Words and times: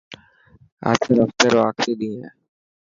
آچر 0.89 1.15
هفتي 1.23 1.47
رو 1.53 1.59
آخري 1.69 1.93
ڏينهن 1.99 2.21
هي. 2.23 2.29